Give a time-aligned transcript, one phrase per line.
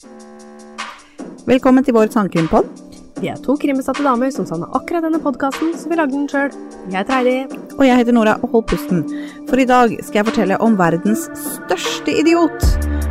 [0.00, 2.64] Velkommen til vår sangkrimpod.
[3.20, 6.48] Vi er to krimbesatte damer som savner akkurat denne podkasten, så vi lagde den sjøl.
[6.86, 7.58] Jeg heter Heidi.
[7.76, 9.04] Og jeg heter Nora, og hold pusten.
[9.50, 12.64] For i dag skal jeg fortelle om verdens største idiot.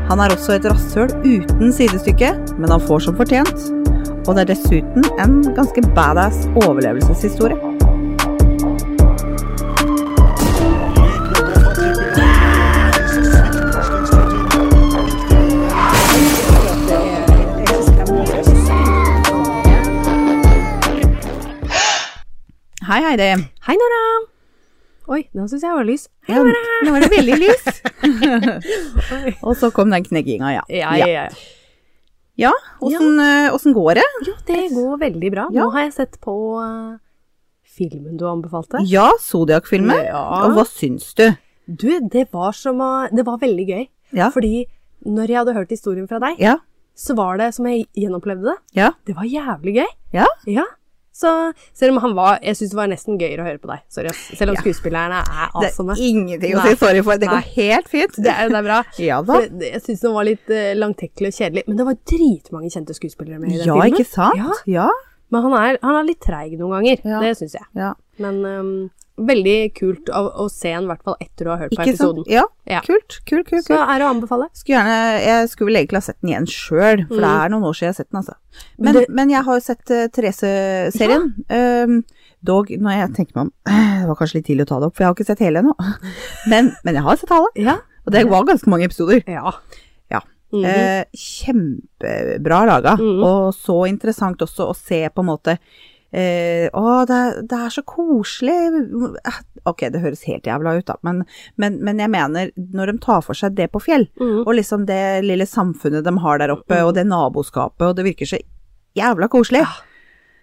[0.10, 3.70] Han er også et rasshøl uten sidestykke, men han får som fortjent.
[4.26, 7.69] Og det er dessuten en ganske badass overlevelseshistorie.
[22.90, 23.26] Hei, Heidi.
[23.68, 24.00] Hei, Nora.
[25.14, 26.08] Oi, nå syns jeg var lys.
[26.26, 26.62] Hei, Ja, Nora.
[26.86, 27.68] nå var det veldig lys.
[29.48, 30.64] Og så kom den knegginga, ja.
[30.74, 31.26] Ja, ja, ja.
[32.40, 33.52] Ja, åssen ja.
[33.54, 34.06] åssen går det?
[34.26, 35.46] Jo, det går veldig bra.
[35.54, 36.34] Nå har jeg sett på
[36.64, 36.96] eh,
[37.68, 38.82] filmen du anbefalte.
[38.90, 40.06] Ja, Zodiac-filmen.
[40.08, 40.22] Ja.
[40.48, 41.28] Og hva syns du?
[41.68, 43.86] Du, det var som å Det var veldig gøy.
[44.18, 44.32] Ja.
[44.34, 44.64] Fordi
[45.06, 46.56] når jeg hadde hørt historien fra deg, Ja.
[46.98, 48.58] så var det som jeg gjenopplevde det.
[48.82, 48.94] Ja.
[49.06, 49.90] Det var jævlig gøy.
[50.16, 50.26] Ja.
[50.48, 50.66] Ja.
[51.20, 51.32] Så
[51.76, 53.82] selv om han var Jeg syns det var nesten gøyere å høre på deg.
[53.92, 54.12] Sorry.
[54.40, 54.62] Selv om Ja.
[54.64, 57.18] skuespillerne er Det er ingenting å si sorry for.
[57.20, 57.54] Det går Nei.
[57.58, 58.16] helt fint.
[58.16, 58.80] Det er, det er bra.
[59.10, 59.34] Ja da.
[59.42, 61.64] For jeg syns den var litt uh, langtekkelig og kjedelig.
[61.68, 63.98] Men det var dritmange kjente skuespillere med i den Ja, filmen.
[64.00, 64.40] ikke sant?
[64.40, 64.90] Ja, Ja.
[65.32, 67.04] men han er, han er litt treig noen ganger.
[67.26, 67.68] Det syns jeg.
[67.76, 67.94] ja.
[68.20, 68.72] Men um,
[69.28, 71.96] veldig kult å, å se den, i hvert fall etter du har hørt på Ikke
[71.98, 72.20] sant?
[72.20, 72.24] episoden.
[72.32, 72.44] Ja.
[72.70, 72.82] Ja.
[72.86, 73.66] Kult, kult, kult.
[73.66, 74.48] Så er det å anbefale.
[74.54, 77.68] Skulle gjerne, jeg skulle vel egentlig ha sett den igjen sjøl, for det er noen
[77.70, 78.22] år siden jeg har sett den.
[78.22, 78.36] altså.
[78.78, 79.00] Men, Mm.
[79.00, 81.28] Det- men jeg har jo sett uh, Therese-serien.
[81.50, 82.04] Um,
[82.44, 83.52] dog, når jeg tenker meg om
[84.02, 85.60] Det var kanskje litt tidlig å ta det opp, for jeg har ikke sett hele
[85.60, 85.76] ennå.
[86.52, 87.78] Men, men jeg har sett halve, Ja.
[88.06, 89.24] og det var ganske mange episoder.
[89.28, 89.52] ja.
[90.10, 90.22] Ja.
[90.52, 90.64] Mhm.
[90.66, 93.24] Eh, kjempebra laga, Mhm.
[93.24, 95.58] og så interessant også å se på en måte
[96.12, 98.56] eh, Å, det, det er så koselig.
[99.70, 101.24] Ok, det høres helt jævla ut, da, men,
[101.60, 104.46] men, men jeg mener, når de tar for seg det på fjell, mm.
[104.46, 108.26] og liksom det lille samfunnet de har der oppe, og det naboskapet, og det virker
[108.32, 108.40] så
[108.98, 109.66] jævla koselig.
[109.68, 109.76] Ja.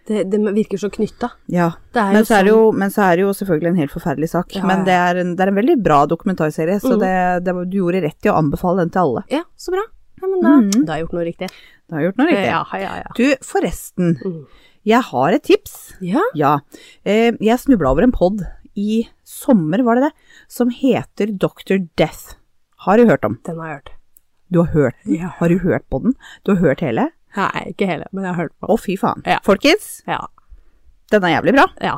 [0.06, 1.33] Det, det virker så knytta.
[1.50, 1.73] Ja.
[1.97, 4.52] Men så det sånn- jo, men så er det jo selvfølgelig en helt forferdelig sak.
[4.55, 7.01] Ja, Men det er, en, det er en veldig bra dokumentarserie, så mm.
[7.02, 7.14] det,
[7.48, 9.24] det, du gjorde rett i å anbefale den til alle.
[9.35, 9.83] Ja, så bra.
[10.20, 10.85] Ja, men da, Mhm.
[10.86, 11.48] da har jeg gjort noe riktig.
[11.91, 12.46] Da har gjort noe riktig.
[12.52, 13.11] Ja, ja, ja.
[13.18, 14.14] Du, forresten.
[14.86, 15.95] Jeg har et tips.
[16.05, 16.23] Ja.
[16.39, 16.52] Ja.
[17.05, 18.45] Eh, jeg snubla over en pod
[18.79, 20.13] i sommer, var det det,
[20.52, 21.80] som heter Dr.
[21.98, 22.36] Death.
[22.86, 23.39] Har du hørt om?
[23.47, 23.91] Den har jeg hørt.
[24.52, 25.17] Du har hørt den?
[25.19, 25.33] Ja.
[25.41, 26.14] Har du hørt på den?
[26.47, 27.08] Du har hørt hele?
[27.36, 28.69] Nei, ikke hele, men jeg har hørt på.
[28.70, 29.24] Å, fy faen.
[29.27, 29.41] Ja.
[29.45, 30.20] Folkens, Ja.
[31.11, 31.67] den er jævlig bra.
[31.83, 31.97] ja.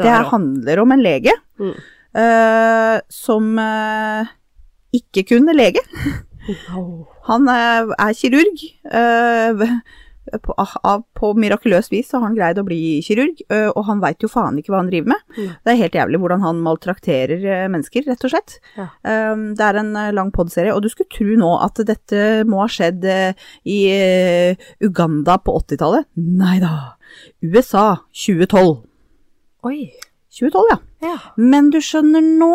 [0.00, 1.74] Det, det handler om en lege Mm.
[2.16, 4.30] eh, som eh,
[4.96, 5.82] ikke kunne lege.
[7.28, 8.62] Han eh, er kirurg.
[8.90, 9.66] eh,
[10.44, 14.02] på, av, på mirakuløst vis så har han greid å bli kirurg, eh, og han
[14.02, 15.24] veit jo faen ikke hva han driver med.
[15.36, 15.48] Mm.
[15.52, 18.58] Det er helt jævlig hvordan han maltrakterer eh, mennesker, rett og slett.
[18.76, 18.88] Ja.
[19.02, 22.62] Um, det er en eh, lang podserie, og du skulle tro nå at dette må
[22.62, 23.04] ha skjedd
[23.68, 23.78] i
[24.84, 26.08] Uganda på 80-tallet.
[26.16, 26.94] Nei da.
[27.42, 28.76] USA 2012.
[29.66, 29.90] Oi.
[30.30, 30.78] 2012, ja.
[31.00, 31.16] Ja.
[31.40, 32.54] Men du skjønner nå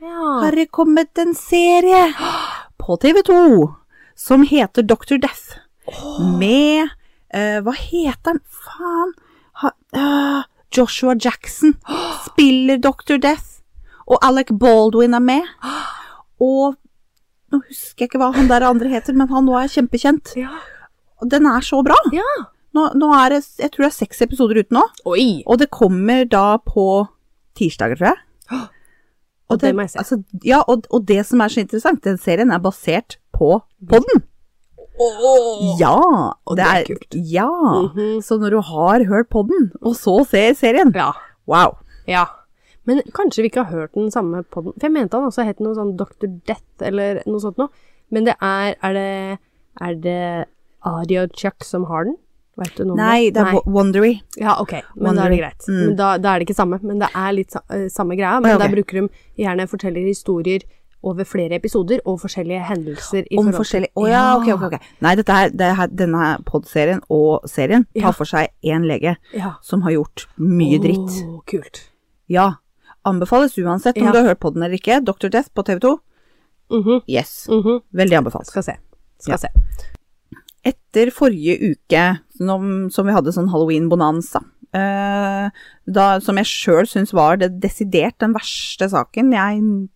[0.00, 0.24] ja.
[0.44, 2.12] har det kommet en serie
[2.78, 3.40] på TV 2
[4.18, 5.18] som heter Dr.
[5.22, 5.58] Death.
[6.38, 6.88] Med
[7.34, 8.42] uh, Hva heter han?
[8.64, 9.14] Faen.
[9.62, 10.42] Ha, uh,
[10.74, 11.74] Joshua Jackson
[12.26, 13.16] spiller Dr.
[13.22, 13.62] Death.
[14.08, 15.48] Og Alec Baldwin er med.
[16.40, 16.76] Og
[17.48, 20.34] nå husker jeg ikke hva han der andre heter, men han nå er kjempekjent.
[20.36, 20.60] Ja.
[21.24, 21.96] Den er så bra.
[22.14, 22.30] ja.
[22.76, 24.82] Nå, nå er det Jeg tror det er seks episoder ute nå.
[25.08, 25.42] Oi.
[25.48, 27.06] Og det kommer da på
[27.58, 28.66] tirsdager, tror jeg.
[29.48, 29.98] Og det jeg se.
[30.02, 33.56] Altså, ja, og, og det som er så interessant, den serien er basert på
[33.88, 34.22] podden.
[35.78, 35.94] Ja!
[36.46, 37.18] Og det er kult.
[37.30, 37.48] Ja.
[37.48, 38.18] Mhm.
[38.24, 41.12] Så når du har hørt podden, og så ser serien Ja.
[41.46, 41.78] Wow.
[42.06, 42.26] Ja.
[42.88, 44.72] Men kanskje vi ikke har hørt den samme podden.
[44.78, 46.28] For jeg mente han også het noe sånn Dr.
[46.48, 47.68] Death eller noe sånt noe.
[48.10, 49.38] Men det er Er det,
[49.78, 52.16] er det Chuck som har den?
[52.58, 54.16] Vet du noe Nei, det er Wo- Wondery.
[54.40, 55.66] Ja, ok, men da er det greit.
[55.68, 55.76] Mm.
[55.84, 58.40] Men da, da er det ikke samme, men det er litt eh, samme greia.
[58.42, 58.64] Men okay.
[58.64, 60.64] der bruker de gjerne forteller historier
[61.02, 63.26] over flere episoder og forskjellige hendelser.
[63.30, 64.64] I Om forskjellige Å oh, ja, ok, ok.
[64.72, 64.88] ok.
[65.04, 68.08] Nei, her, det her, denne podserien og serien Ja.
[68.08, 69.54] tar for seg én lege Ja.
[69.62, 71.22] som har gjort mye dritt.
[71.22, 71.90] Åh, kult.
[72.28, 72.56] Ja.
[73.06, 74.12] Anbefales uansett om Ja.
[74.12, 75.00] du har hørt podden eller ikke.
[75.04, 75.28] Dr.
[75.28, 75.98] Death på TV 2.
[76.70, 77.46] Mhm, Yes.
[77.48, 77.80] mhm.
[77.94, 78.46] Veldig anbefalt.
[78.46, 78.76] Skal se.
[79.18, 79.36] Skal Ja.
[79.38, 79.48] se.
[80.64, 84.40] Etter forrige uke, som, som vi hadde sånn halloween-bonanza,
[84.74, 85.48] eh,
[86.20, 89.88] som jeg sjøl syns var det desidert den verste saken jeg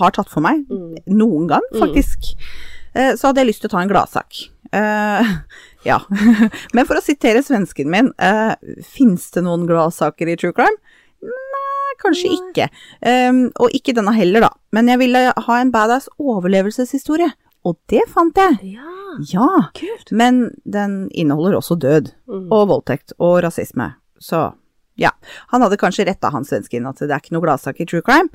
[0.00, 0.96] har tatt for meg, Mm.
[1.08, 2.34] noen gang, faktisk,
[2.94, 4.48] eh, så hadde jeg lyst til å ta en gladsak.
[4.72, 5.30] Eh,
[5.90, 5.98] ja.
[6.74, 8.54] Men for å sitere svensken min, uh,
[8.86, 10.76] fins det noen gladsaker i true crime?
[11.22, 12.68] Nei, kanskje ikke.
[13.04, 14.50] Um, og ikke denne heller, da.
[14.72, 17.32] Men jeg ville ha en badass overlevelseshistorie.
[17.68, 18.76] Og det fant jeg.
[18.78, 18.86] Ja,
[19.34, 19.48] Ja.
[19.74, 20.12] kult.
[20.12, 22.12] Men den inneholder også død.
[22.30, 22.46] Mm.
[22.52, 23.12] Og voldtekt.
[23.18, 23.94] Og rasisme.
[24.22, 24.54] Så
[24.96, 25.10] ja.
[25.50, 28.30] Han hadde kanskje retta han svensken at det er ikke noe gladsak i true crime.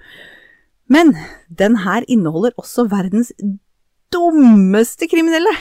[0.89, 1.15] Men
[1.49, 3.31] den her inneholder også verdens
[4.13, 5.51] dummeste kriminelle.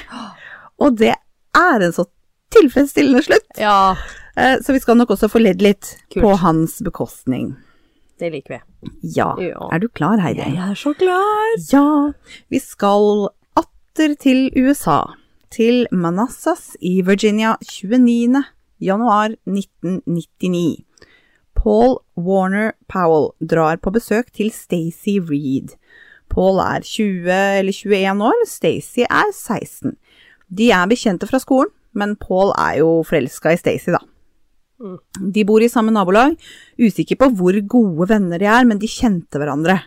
[0.79, 1.15] Og det
[1.57, 2.05] er en så
[2.55, 3.49] tilfredsstillende slutt.
[3.59, 3.95] Ja,
[4.37, 6.25] Eh, Så vi skal nok også få ledd litt Kult.
[6.25, 7.53] på hans bekostning.
[8.19, 8.89] det liker vi.
[9.15, 9.29] Ja.
[9.39, 9.69] Ja.
[9.73, 10.41] Er du klar, Heidi?
[10.41, 11.55] Jeg er så klar.
[11.71, 12.13] Ja.
[12.51, 15.05] Vi skal atter til USA.
[15.53, 18.43] Til Manassas i Virginia 29.
[18.81, 20.85] januar 1999.
[21.65, 25.73] Paul Warner Powell drar på besøk til Stacey Reed.
[26.29, 29.95] Paul er 20 eller 21 år, Stacey er 16.
[30.53, 34.03] De er bekjente fra skolen, men Paul er jo forelska i Stacey, da.
[35.17, 36.35] De bor i samme nabolag.
[36.77, 39.79] Usikker på hvor gode venner de er, men de kjente hverandre.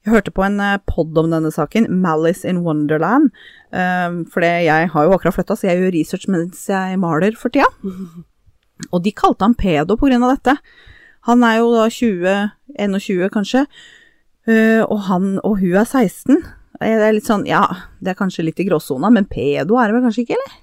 [0.00, 3.28] Jeg hørte på en eh, pod om denne saken, Malice in Wonderland.
[3.68, 7.52] Um, for jeg har jo akkurat flytta, så jeg gjør research mens jeg maler for
[7.52, 7.68] tida.
[8.94, 10.56] Og de kalte han pedo på grunn av dette.
[11.28, 12.36] Han er jo da 20,
[12.78, 13.66] 21 kanskje,
[14.48, 16.40] eh, og han og hun er 16.
[16.80, 17.66] Eh, Det er litt sånn, ja,
[18.00, 20.58] det er kanskje litt i gråsona, men pedo er det vel kanskje ikke, eller?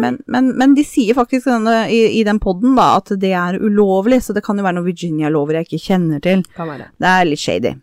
[0.00, 3.58] Men, men, men de sier faktisk denne, i, i den podden da, at det er
[3.60, 6.42] ulovlig, så det kan jo være noen Virginia-lover jeg ikke kjenner til.
[6.56, 6.88] Kan være.
[6.98, 7.74] Det er litt shady.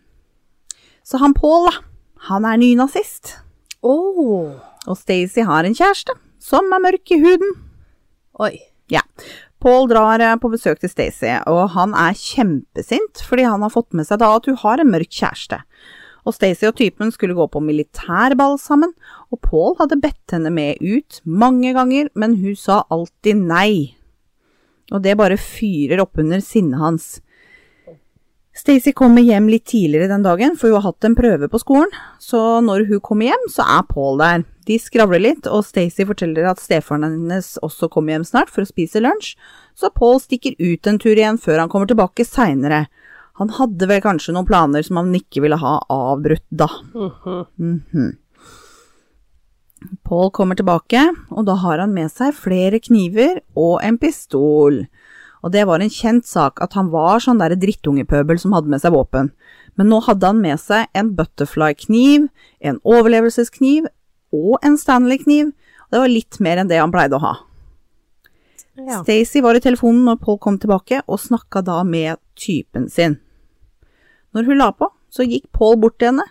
[1.06, 1.76] Så han Paul, da,
[2.28, 3.36] han er nynazist.
[3.86, 4.58] Oh.
[4.88, 7.54] Og Stacey har en kjæreste som er mørk i huden.
[8.42, 8.56] Oi.
[8.92, 9.04] Ja.
[9.62, 13.96] Paul drar eh, på besøk til Stacey, og han er kjempesint fordi han har fått
[13.96, 15.60] med seg da at hun har en mørk kjæreste.
[16.28, 18.92] Og Stacey og typen skulle gå på militærball sammen,
[19.32, 23.94] og Paul hadde bedt henne med ut mange ganger, men hun sa alltid nei.
[24.92, 27.08] Og det bare fyrer opp under sinnet hans.
[28.58, 31.92] Stacey kommer hjem litt tidligere den dagen, for hun har hatt en prøve på skolen,
[32.18, 34.42] så når hun kommer hjem, så er Paul der.
[34.66, 38.68] De skravler litt, og Stacey forteller at stefaren hennes også kommer hjem snart for å
[38.68, 39.36] spise lunsj,
[39.78, 42.88] så Paul stikker ut en tur igjen før han kommer tilbake seinere.
[43.38, 46.66] Han hadde vel kanskje noen planer som han ikke ville ha avbrutt da.
[47.62, 48.16] Mhm.
[50.02, 54.88] Paul kommer tilbake, og da har han med seg flere kniver og en pistol.
[55.44, 58.82] Og det var en kjent sak at han var sånn der drittungepøbel som hadde med
[58.82, 59.30] seg våpen.
[59.78, 62.26] Men nå hadde han med seg en butterfly-kniv,
[62.58, 63.86] en overlevelseskniv
[64.34, 65.52] og en Stanley-kniv.
[65.88, 67.34] Det var litt mer enn det han pleide å ha.
[68.78, 69.00] Ja.
[69.02, 73.18] Stacey var i telefonen når Paul kom tilbake, og snakka da med typen sin.
[74.34, 76.26] Når hun la på, så gikk Paul bort til henne,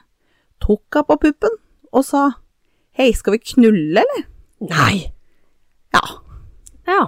[0.64, 1.58] tok henne på puppen
[1.92, 2.28] og sa
[2.98, 4.24] Hei, skal vi knulle, eller?
[4.72, 5.12] Nei.
[5.94, 6.02] Ja.
[6.88, 7.02] Ja.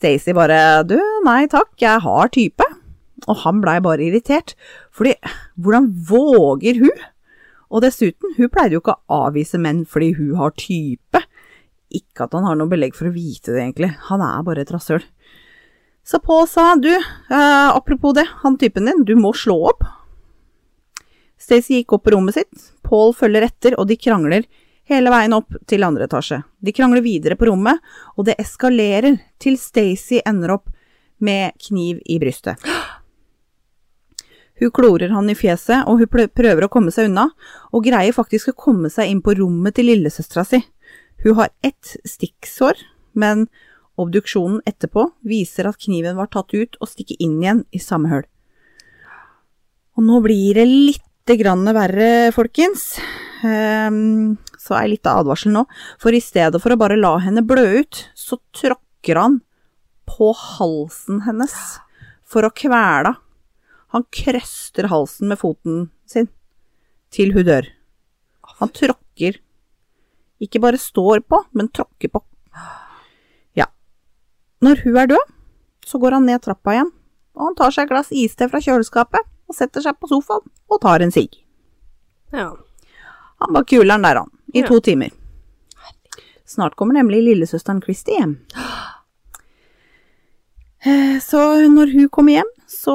[0.00, 2.64] Stacey bare Du, nei takk, jeg har type.
[3.28, 4.54] Og han blei bare irritert,
[4.96, 5.12] fordi
[5.60, 7.02] hvordan våger hun?
[7.70, 11.20] Og dessuten, hun pleide jo ikke å avvise menn fordi hun har type.
[11.92, 13.92] Ikke at han har noe belegg for å vite det, egentlig.
[14.08, 15.04] Han er bare et rasshøl.
[16.06, 19.84] Så Paul sa, du, eh, apropos det, han typen din, du må slå opp.
[21.36, 24.48] Stacey gikk opp på rommet sitt, Paul følger etter, og de krangler
[24.90, 26.42] hele veien opp til andre etasje.
[26.58, 27.80] De krangler videre på rommet,
[28.16, 30.70] og det eskalerer til Stacey ender opp
[31.20, 32.60] med kniv i brystet.
[34.60, 37.30] Hun klorer han i fjeset, og hun prøver å komme seg unna,
[37.72, 40.60] og greier faktisk å komme seg inn på rommet til lillesøstera si.
[41.24, 42.76] Hun har ett stikksår,
[43.16, 43.46] men
[44.00, 48.28] obduksjonen etterpå viser at kniven var tatt ut og stikket inn igjen i samme høl.
[49.96, 52.94] Og nå blir det litt grann verre, folkens.
[53.46, 55.64] Ehm, så er litt av advarsel nå,
[56.00, 59.40] for i stedet for å bare la henne blø ut, så tråkker han
[60.10, 61.54] på halsen hennes
[62.26, 63.14] for å kvele.
[63.94, 66.28] Han krøster halsen med foten sin
[67.10, 67.66] til hun dør.
[68.60, 69.40] Han tråkker.
[70.40, 72.22] Ikke bare står på, men tråkker på.
[73.58, 73.66] Ja.
[74.62, 75.36] Når hun er død,
[75.86, 76.92] så går han ned trappa igjen,
[77.34, 80.82] og han tar seg et glass iste fra kjøleskapet og setter seg på sofaen og
[80.84, 81.40] tar en sigg.
[82.30, 82.52] Ja.
[83.40, 84.66] Han bare kuler den der, han, i Ja.
[84.68, 85.10] to timer.
[86.46, 88.36] Snart kommer nemlig lillesøsteren Christy hjem.
[90.84, 92.94] Eh, Så når hun kommer hjem, så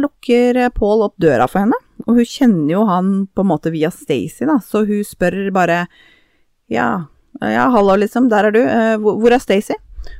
[0.00, 1.76] lukker Paul opp døra for henne.
[2.06, 5.86] Og hun kjenner jo han på en måte via Stacey, da, så hun spør bare
[6.68, 7.06] Ja,
[7.40, 8.60] ja, hallo, liksom, der er du.
[8.60, 9.76] Eh, Hvor er Stacey?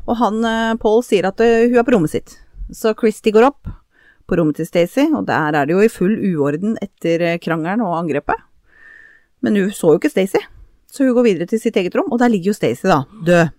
[0.06, 2.36] Og han, eh, Paul, sier at hun er på rommet sitt.
[2.70, 3.66] Så Christy går opp
[4.28, 7.96] på rommet til Stacey, og der er det jo i full uorden etter krangelen og
[8.04, 8.36] angrepet.
[9.46, 10.42] Men hun så jo ikke Stacey,
[10.90, 13.52] så hun går videre til sitt eget rom, og der ligger jo Stacey, da, død.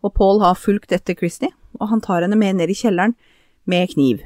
[0.00, 3.12] Og Paul har fulgt etter Christy, og han tar henne med ned i kjelleren
[3.68, 4.22] med kniv.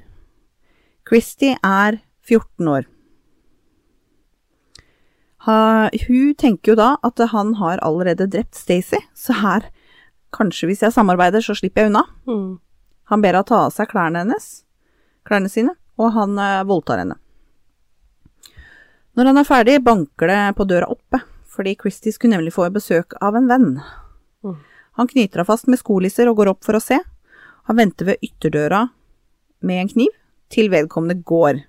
[1.09, 2.87] Christy er 14 år.
[5.49, 5.57] Ha,
[6.07, 9.67] hun tenker jo da at han har allerede drept Stacey, så her,
[10.31, 12.05] kanskje hvis jeg samarbeider, så slipper jeg unna.
[12.31, 12.61] Mm.
[13.11, 14.53] Han ber henne ta av seg klærne hennes,
[15.27, 17.19] klærne sine, og han eh, voldtar henne.
[19.13, 21.21] Når han er ferdig, banker det på døra oppe,
[21.53, 23.75] fordi Christie skulle nemlig få besøk av en venn.
[24.45, 24.57] Mm.
[25.01, 26.97] Han knyter henne fast med skolisser og går opp for å se.
[27.69, 28.87] Han venter ved ytterdøra
[29.69, 30.17] med en kniv,
[30.53, 31.63] til vedkommende går.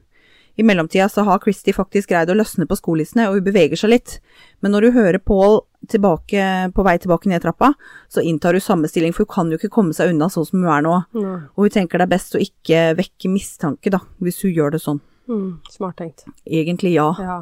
[0.55, 3.91] I mellomtida så har Christie faktisk greid å løsne på skolissene, og hun beveger seg
[3.91, 4.17] litt.
[4.61, 6.43] Men når hun hører Paul tilbake,
[6.75, 7.71] på vei tilbake ned trappa,
[8.11, 10.61] så inntar hun samme stilling, for hun kan jo ikke komme seg unna sånn som
[10.61, 10.99] hun er nå.
[11.17, 11.39] Nei.
[11.55, 14.83] Og hun tenker det er best å ikke vekke mistanke, da, hvis hun gjør det
[14.83, 15.01] sånn.
[15.29, 15.59] Mm.
[15.71, 16.25] Smart tenkt.
[16.45, 17.09] Egentlig ja.
[17.19, 17.37] Ja.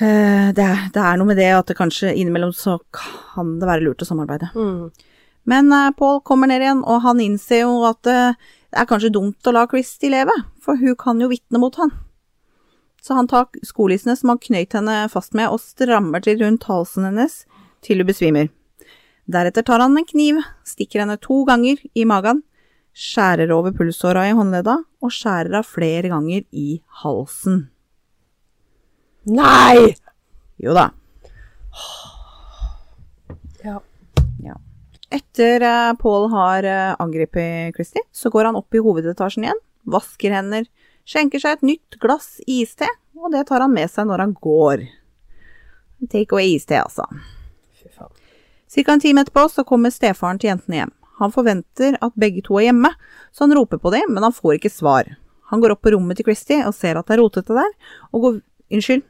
[0.00, 3.68] Eh, Det er, det er noe med det at det kanskje innimellom så kan det
[3.68, 4.50] være lurt å samarbeide.
[4.54, 4.90] Mm.
[5.50, 8.38] Men eh, Paul kommer ned igjen, og han innser jo at eh,
[8.70, 11.90] det er kanskje dumt å la Christy leve, for hun kan jo vitne mot han.
[13.02, 17.08] Så han tar skolissene som han knøyt henne fast med, og strammer til rundt halsen
[17.08, 17.44] hennes
[17.82, 18.50] til hun besvimer.
[19.30, 22.42] Deretter tar han en kniv, stikker henne to ganger i magen,
[22.96, 27.68] skjærer over pulsåra i håndledda og skjærer av flere ganger i halsen.
[29.30, 29.94] Nei!
[30.60, 30.90] Jo da.
[33.64, 33.80] Ja.
[35.10, 39.58] Etter eh, Paul har eh, angrepet Christie, så går han opp i hovedetasjen igjen,
[39.90, 40.68] vasker hender,
[41.08, 42.86] skjenker seg et nytt glass iste,
[43.18, 44.86] og det tar han med seg når han går.
[46.06, 47.08] Take away iste, altså.
[48.70, 50.94] Cirka en time etterpå så kommer stefaren til jentene hjem.
[51.20, 52.92] Han forventer at begge to er hjemme,
[53.30, 55.08] så han roper på dem, men han får ikke svar.
[55.50, 57.74] Han går opp på rommet til Christie og ser at det er rotete der,
[58.14, 59.02] og går Unnskyld.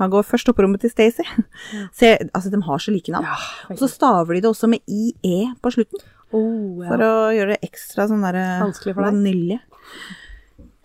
[0.00, 1.26] Han går først opp på rommet til Stacey.
[1.98, 3.28] Se, altså, de har så like navn.
[3.68, 6.00] Og så staver de det også med IE på slutten.
[6.32, 6.88] oh, ja.
[6.88, 8.96] For å gjøre det ekstra sånn derre deg.
[8.96, 9.60] vanilje.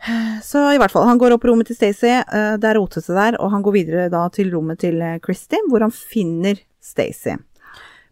[0.46, 3.16] Så i hvert fall, han går opp på rommet til Stacey, eh, det er rotete
[3.16, 7.40] der, og han går videre da til rommet til Christie, hvor han finner Stacey.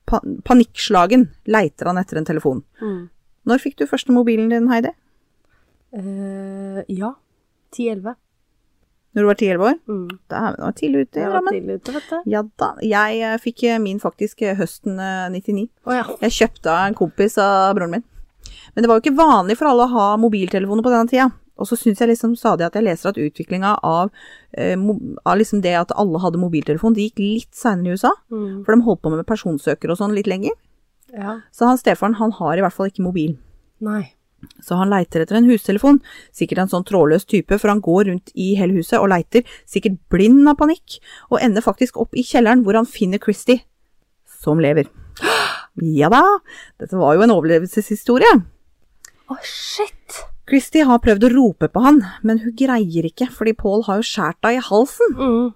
[0.05, 2.61] Pa panikkslagen leiter han etter en telefon.
[2.81, 3.07] Mm.
[3.49, 4.93] Når fikk du første mobilen din, Heidi?
[5.95, 7.15] Uh, ja.
[7.75, 8.15] 10-11.
[9.15, 9.77] Når du var 10-11 år?
[9.87, 10.07] Mm.
[10.35, 11.53] er vi var tidlig ute i rammen Drammen.
[11.55, 12.17] tidlig ute, vet du.
[12.33, 12.67] Ja da.
[12.83, 15.69] Jeg eh, fikk eh, min faktisk høsten eh, 99.
[15.87, 16.03] Oh, ja.
[16.25, 18.03] Jeg kjøpte av en kompis av broren min.
[18.75, 21.29] Men det var jo ikke vanlig for alle å ha mobiltelefoner på denne tida.
[21.55, 24.11] Og så syns jeg liksom stadig at jeg leser at utviklinga av,
[24.57, 24.75] eh,
[25.25, 28.11] av liksom det at alle hadde mobiltelefon, det gikk litt seinere i USA.
[28.31, 28.65] Mm.
[28.65, 30.51] For de holdt på med personsøker og sånn litt lenger.
[31.15, 31.39] ja.
[31.51, 33.37] Så han stefaren, han har i hvert fall ikke mobil.
[33.79, 34.11] Nei.
[34.61, 36.01] Så han leiter etter en hustelefon,
[36.35, 39.97] sikkert en sånn trådløs type, for han går rundt i hele huset og leiter, sikkert
[40.11, 40.99] blind av panikk,
[41.31, 43.61] og ender faktisk opp i kjelleren hvor han finner Christy,
[44.43, 44.91] som lever.
[45.75, 46.21] Ja da,
[46.79, 48.29] dette var jo en overlevelseshistorie.
[49.27, 50.21] Å, shit!
[50.49, 54.05] Christy har prøvd å rope på han, men hun greier ikke, fordi Paul har jo
[54.05, 55.15] skåret henne i halsen.
[55.17, 55.53] Mm.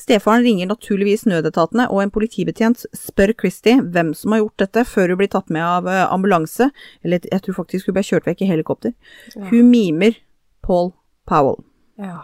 [0.00, 5.12] Stefaren ringer naturligvis nødetatene, og en politibetjent spør Christie hvem som har gjort dette, før
[5.12, 6.70] hun blir tatt med av eh, ambulanse,
[7.04, 8.94] eller jeg tror faktisk hun ble kjørt vekk i helikopter.
[9.34, 9.46] Ja.
[9.52, 10.16] Hun mimer
[10.64, 10.94] Paul
[11.28, 11.60] Powell.
[12.00, 12.22] Ja.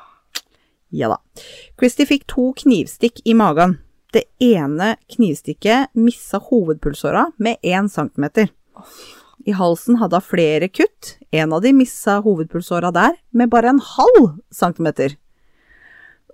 [0.95, 1.19] Ja da.
[1.79, 3.79] Christie fikk to knivstikk i magen.
[4.15, 8.49] Det ene knivstikket missa hovedpulsåra med én centimeter.
[9.47, 11.17] I halsen hadde hun flere kutt.
[11.37, 15.17] En av de missa hovedpulsåra der med bare en halv centimeter.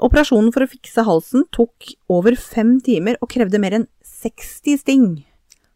[0.03, 5.07] Operasjonen for å fikse halsen tok over fem timer og krevde mer enn 60 sting.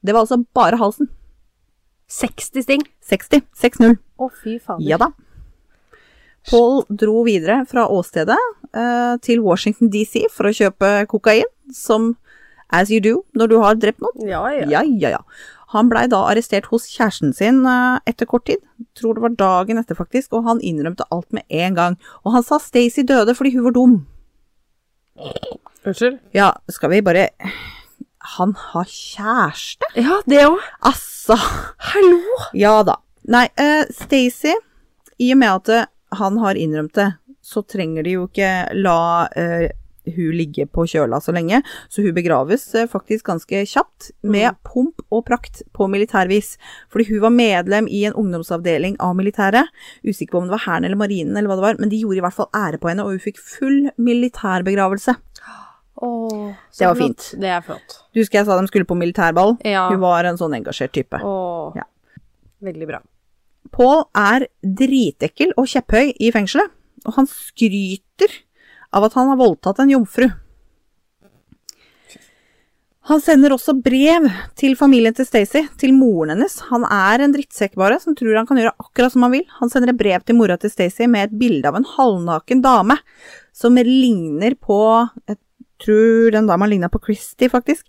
[0.02, 1.11] Det var altså bare halsen.
[2.12, 2.85] 60 sting.
[3.02, 3.42] 60.
[3.59, 3.97] 6-0.
[3.97, 4.85] Å, fy fader.
[4.87, 5.11] Ja da.
[6.47, 8.38] Paul dro videre fra åstedet
[8.71, 12.12] eh, til Washington DC for å kjøpe kokain, som
[12.71, 14.28] as you do når du har drept noen.
[14.30, 14.68] Ja, ja.
[14.71, 15.23] Ja, ja, ja.
[15.76, 18.62] Han blei da arrestert hos kjæresten sin eh, etter kort tid.
[18.99, 21.99] Tror det var dagen etter, faktisk, og han innrømte alt med en gang.
[22.25, 23.97] Og han sa Stacey døde fordi hun var dum.
[25.87, 26.18] Unnskyld?
[26.37, 27.28] Ja, skal vi bare
[28.37, 29.87] Han har kjæreste?
[29.95, 30.59] Ja, det òg.
[30.83, 31.37] Altså.
[31.92, 32.18] Hallo!
[32.59, 32.99] Ja da.
[33.30, 34.54] Nei, uh, Stacey,
[35.18, 37.09] i og med at eh, han har innrømt det,
[37.42, 39.71] så trenger de jo ikke la eh,
[40.07, 44.57] hun ligge på kjøla så lenge, så hun begraves eh, faktisk ganske kjapt, med Mm.
[44.65, 46.57] pomp og prakt på militærvis.
[46.91, 49.67] Fordi hun var medlem i en ungdomsavdeling av militæret.
[50.05, 52.17] Usikker på om det var hæren eller marinen eller hva det var, men de gjorde
[52.19, 55.17] i hvert fall ære på henne, og hun fikk full militærbegravelse.
[56.03, 57.07] Åh, så Det var flott.
[57.33, 57.41] fint.
[57.41, 57.95] Det er flott.
[58.13, 59.57] Du husker jeg sa de skulle på militærball?
[59.65, 59.89] Ja.
[59.89, 61.17] Hun var en sånn engasjert type.
[61.23, 61.73] Åh.
[61.77, 61.83] Ja.
[62.63, 62.99] Veldig bra.
[63.73, 66.71] Paul er dritekkel og kjepphøy i fengselet,
[67.07, 68.29] og han skryter
[68.97, 70.31] av at han har voldtatt en jomfru.
[73.07, 74.25] Han sender også brev
[74.59, 76.57] til familien til Stacey, til moren hennes.
[76.73, 79.45] Han er en drittsekk bare, som tror han kan gjøre akkurat som han vil.
[79.61, 82.99] Han sender et brev til mora til Stacey med et bilde av en halvnaken dame,
[83.55, 84.81] som ligner på
[85.29, 85.38] Jeg
[85.85, 87.87] tror den dama ligna på Christie, faktisk.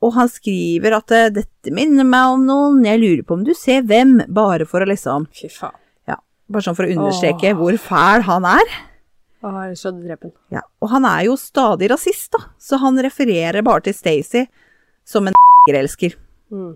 [0.00, 3.52] Og han skriver at eh, 'dette minner meg om noen, jeg lurer på om du
[3.52, 5.76] ser hvem', bare for å liksom Fy faen.
[6.08, 6.16] Ja,
[6.48, 7.58] bare sånn for å understreke Åh.
[7.60, 8.76] hvor fæl han er.
[9.46, 10.34] Jeg har lyst til å drepe den.
[10.56, 14.48] Ja, og han er jo stadig rasist, da, så han refererer bare til Stacey
[15.06, 16.16] som en negerelsker.
[16.50, 16.74] Mm.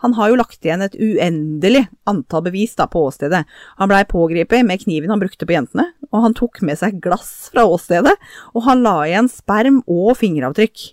[0.00, 3.42] Han har jo lagt igjen et uendelig antall bevis da på åstedet.
[3.76, 7.50] Han blei pågrepet med kniven han brukte på jentene, og han tok med seg glass
[7.52, 8.14] fra åstedet,
[8.54, 10.86] og han la igjen sperm og fingeravtrykk.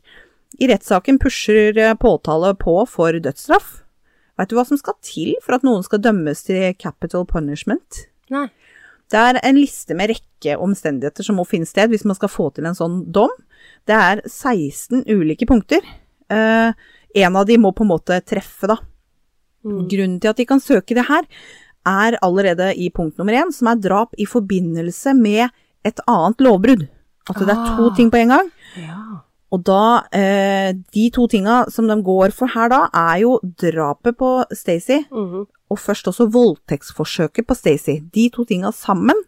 [0.60, 3.84] I rettssaken pusher påtale på for dødsstraff.
[4.38, 8.08] Vet du hva som skal til for at noen skal dømmes til capital punishment?
[8.34, 8.50] Nei.
[9.10, 12.50] Det er en liste med rekke omstendigheter som må finne sted hvis man skal få
[12.56, 13.32] til en sånn dom.
[13.88, 15.80] Det er 16 ulike punkter.
[16.30, 16.74] Eh,
[17.24, 18.76] en av de må på en måte treffe, da.
[19.66, 19.88] Mm.
[19.90, 21.24] Grunnen til at de kan søke det her,
[21.88, 25.48] er allerede i punkt nummer én, som er drap i forbindelse med
[25.88, 26.88] et annet lovbrudd.
[27.30, 27.96] At det er to Ah.
[27.96, 28.52] ting på en gang.
[28.76, 29.22] Ja.
[29.52, 34.18] Og da, eh, de to tinga som de går for her da, er jo drapet
[34.18, 35.48] på Stacey, Mhm.
[35.70, 38.02] Og først også voldtektsforsøket på Stacey.
[38.14, 39.20] De to tinga sammen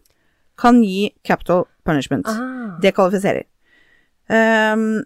[0.60, 2.28] kan gi capital punishment.
[2.28, 2.76] Ah.
[2.82, 3.46] Det kvalifiserer.
[4.30, 5.02] Um,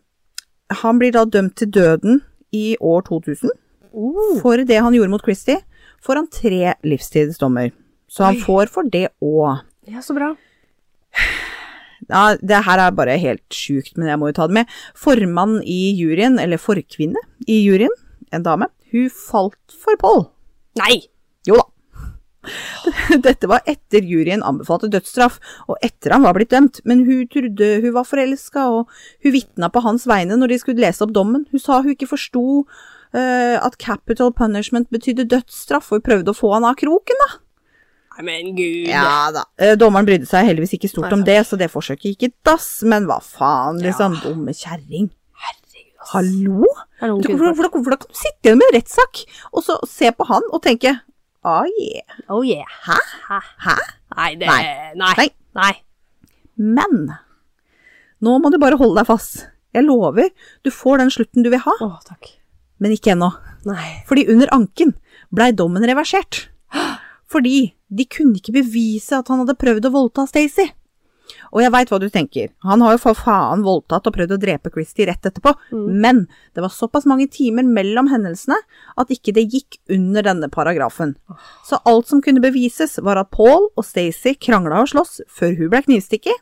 [0.71, 2.23] han blir da dømt til døden
[2.53, 3.51] i år 2000.
[3.95, 4.41] uh.
[4.43, 5.61] For det han gjorde mot Christie,
[6.05, 7.73] får han tre livstidsdommer.
[8.09, 8.45] Så han Oi.
[8.45, 9.65] får for det òg.
[9.91, 10.35] Ja, så bra.
[12.09, 14.73] Ja, det her er bare helt sjukt, men jeg må jo ta det med.
[14.99, 17.93] Formann i juryen, eller forkvinne i juryen,
[18.35, 20.27] en dame, hun falt for Paul.
[20.77, 21.07] Nei!
[23.27, 27.71] Dette var etter juryen anbefalte dødsstraff, og etter han var blitt dømt, men hun trodde
[27.85, 28.91] hun var forelska, og
[29.25, 31.47] hun vitna på hans vegne når de skulle lese opp dommen.
[31.53, 36.39] Hun sa hun ikke forsto uh, at capital punishment betydde dødsstraff, og hun prøvde å
[36.39, 37.33] få han av kroken, da.
[38.15, 38.87] Nei, men gud.
[38.93, 39.43] Ja da.
[39.59, 42.33] Eh, Dommeren brydde seg heldigvis ikke stort Nei, om det, så det forsøket gikk i
[42.47, 44.15] dass, men hva faen, liksom.
[44.21, 44.29] Ja.
[44.29, 45.11] Dumme kjerring.
[46.13, 46.65] Hallo?
[47.01, 50.11] Det Du, hvordan, hvordan, hvordan kan du sitte igjen med en rettssak, og så se
[50.13, 50.93] på han og tenke
[51.45, 52.19] ah yeah.
[52.29, 52.65] Oh yeah.
[52.87, 52.97] Hæ?
[53.29, 53.41] Hæ?
[53.67, 53.75] Hæ?
[54.17, 54.63] Nei, det Nei.
[54.97, 55.15] Nei.
[55.19, 55.29] Nei.
[55.55, 55.73] Nei.
[56.57, 57.09] Men
[58.25, 59.47] nå må du bare holde deg fast.
[59.75, 60.29] Jeg lover,
[60.63, 62.29] du får den slutten du vil ha, Oh, takk.
[62.79, 63.33] men ikke ennå.
[63.67, 64.05] Nei.
[64.07, 64.95] Fordi under anken
[65.35, 66.45] blei dommen reversert.
[67.27, 70.71] Fordi de kunne ikke bevise at han hadde prøvd å voldta Stacey.
[71.55, 74.41] Og jeg veit hva du tenker, han har jo for faen voldtatt og prøvd å
[74.43, 78.59] drepe Christie rett etterpå, men det var såpass mange timer mellom hendelsene
[79.01, 81.15] at ikke det gikk under denne paragrafen.
[81.65, 85.73] Så alt som kunne bevises var at Paul og Stacey krangla og sloss før hun
[85.73, 86.37] ble knivstikket,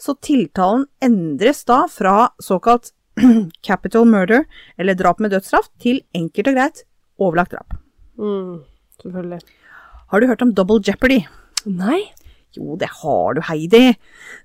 [0.00, 2.92] så tiltalen endres da fra såkalt
[3.66, 4.46] capital murder,
[4.78, 6.84] eller drap med dødsstraff, til enkelt og greit
[7.20, 7.76] overlagt drap.
[8.20, 8.62] Mm,
[9.02, 9.40] selvfølgelig.
[10.10, 11.22] Har du hørt om double jeopardy?
[11.66, 12.00] Nei.
[12.56, 13.92] Jo, det har du, Heidi.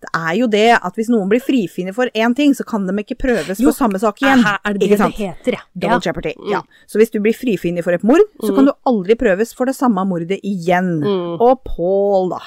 [0.03, 2.93] Det er jo det at hvis noen blir frifunnet for én ting, så kan de
[3.01, 4.43] ikke prøves Jo, for samme sak igjen.
[4.45, 5.17] Her er det det ikke det sant?
[5.17, 5.63] heter, ja?
[5.73, 6.05] Double ja.
[6.05, 6.33] jeopardy.
[6.37, 6.51] Mm.
[6.53, 6.61] Ja.
[6.85, 9.73] Så hvis du blir frifunnet for et mord, så kan du aldri prøves for det
[9.77, 10.99] samme mordet igjen.
[11.01, 11.37] Mm.
[11.41, 12.43] Og Paul, da.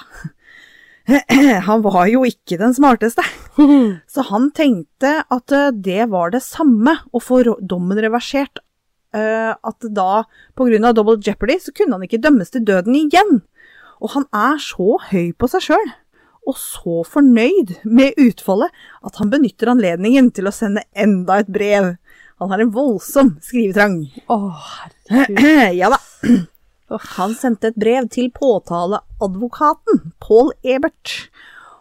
[1.68, 3.24] Han var jo ikke den smarteste.
[4.12, 8.60] Så han tenkte at eh, det var det samme å få dommen reversert.
[9.16, 12.94] eh, At da, på grunn av double jeopardy, så kunne han ikke dømmes til døden
[12.98, 13.40] igjen.
[13.98, 15.90] Og han er så høy på seg sjøl,
[16.48, 18.72] og så fornøyd med utfallet,
[19.04, 21.96] at han benytter anledningen til å sende enda et brev.
[22.38, 24.00] Han har en voldsom skrivetrang.
[24.30, 24.38] Å,
[25.08, 25.74] herregud.
[25.80, 26.00] ja da.
[26.88, 31.28] Han sendte et brev til påtaleadvokaten, Paul Ebert.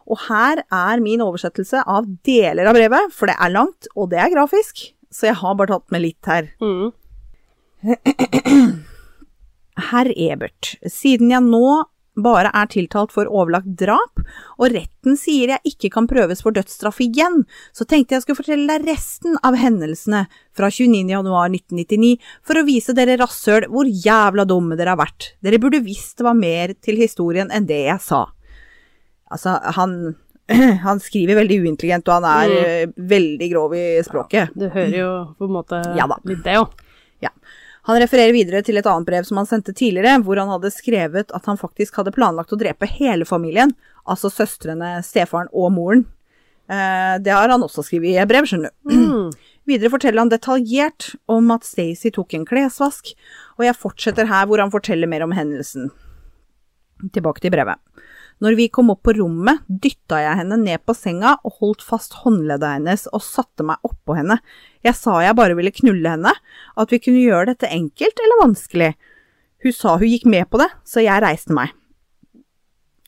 [0.07, 4.19] Og her er min oversettelse av deler av brevet, for det er langt, og det
[4.23, 6.49] er grafisk, så jeg har bare tatt med litt her.
[6.59, 6.91] Mm.
[9.91, 11.85] Herr Ebert, siden jeg nå
[12.17, 14.21] bare er tiltalt for overlagt drap,
[14.57, 17.43] og retten sier jeg ikke kan prøves for dødsstraff igjen,
[17.75, 20.25] så tenkte jeg skulle fortelle deg resten av hendelsene
[20.57, 25.33] fra 29.1.1999 for å vise dere rasshøl hvor jævla dumme dere har vært.
[25.45, 28.25] Dere burde visst det var mer til historien enn det jeg sa.
[29.29, 30.15] Altså, han,
[30.87, 32.97] han skriver veldig uintelligent, og han er mm.
[33.13, 34.55] veldig grov i språket.
[34.57, 36.67] Du hører jo på en måte Ja litt det, jo.
[37.87, 41.31] Han refererer videre til et annet brev som han sendte tidligere, hvor han hadde skrevet
[41.31, 43.71] at han faktisk hadde planlagt å drepe hele familien,
[44.03, 46.03] altså søstrene, stefaren og moren.
[46.67, 48.91] Eh, det har han også skrevet i et brev, skjønner du.
[48.91, 49.31] Mm.
[49.71, 53.13] Videre forteller han detaljert om at Stacey tok en klesvask,
[53.55, 55.89] og jeg fortsetter her hvor han forteller mer om hendelsen.
[57.15, 57.79] Tilbake til brevet.
[58.43, 62.19] Når vi kom opp på rommet, dytta jeg henne ned på senga og holdt fast
[62.21, 64.37] håndleddet hennes og satte meg oppå henne.
[64.85, 66.33] Jeg sa jeg bare ville knulle henne,
[66.77, 68.91] at vi kunne gjøre dette enkelt eller vanskelig.
[69.65, 71.73] Hun sa hun gikk med på det, så jeg reiste meg.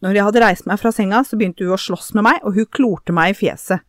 [0.01, 2.55] Når jeg hadde reist meg fra senga, så begynte hun å slåss med meg, og
[2.55, 3.83] hun klorte meg i fjeset.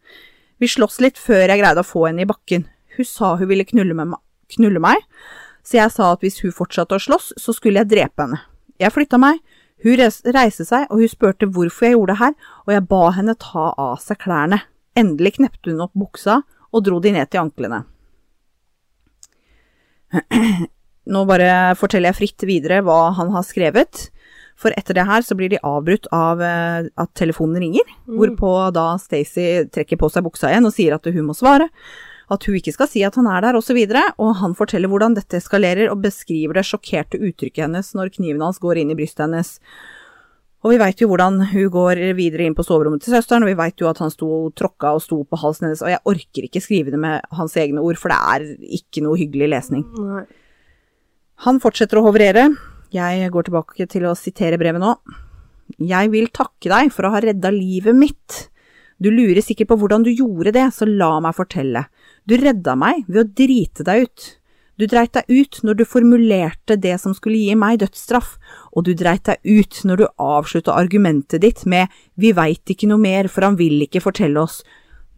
[0.60, 2.66] Vi sloss litt før jeg greide å få henne i bakken.
[2.98, 4.20] Hun sa hun ville knulle, ma-
[4.52, 5.00] knulle meg,
[5.64, 8.42] så jeg sa at hvis hun fortsatte å slåss, så skulle jeg drepe henne.
[8.80, 9.38] Jeg flytta meg,
[9.84, 10.02] hun
[10.36, 12.34] reiste seg, og hun spurte hvorfor jeg gjorde det her,
[12.66, 14.60] og jeg ba henne ta av seg klærne.
[14.98, 17.84] Endelig knepte hun opp buksa og dro de ned til anklene.
[21.14, 24.08] Nå bare forteller jeg fritt videre hva han har skrevet.
[24.60, 28.92] For etter det her så blir de avbrutt av eh, at telefonen ringer, hvorpå da
[29.00, 31.70] Stacey trekker på seg buksa igjen og sier at hun må svare,
[32.30, 34.90] at hun ikke skal si at han er der, osv., og, så og han forteller
[34.90, 38.98] hvordan dette eskalerer og beskriver det sjokkerte uttrykket hennes når kniven hans går inn i
[38.98, 39.56] brystet hennes.
[40.60, 43.56] Og vi veit jo hvordan hun går videre inn på soverommet til søsteren, og vi
[43.58, 46.46] veit jo at han sto og tråkka og sto på halsen hennes, og jeg orker
[46.46, 49.86] ikke skrive det med hans egne ord, for det er ikke noe hyggelig lesning.
[50.04, 50.26] Nei.
[51.46, 52.50] Han fortsetter å hoverere.
[52.92, 54.92] Jeg går tilbake til å sitere brevet nå.
[55.80, 58.40] Jeg vil takke deg for å ha redda livet mitt.
[59.00, 61.86] Du lurer sikkert på hvordan du gjorde det, så la meg fortelle.
[62.30, 64.26] Du redda meg ved å drite deg ut.
[64.78, 68.36] Du dreit deg ut når du formulerte det som skulle gi meg dødsstraff,
[68.70, 73.02] og du dreit deg ut når du avslutta argumentet ditt med vi veit ikke noe
[73.02, 74.60] mer, for han vil ikke fortelle oss.